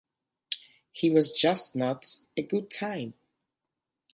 [0.89, 3.13] He was just not a good time.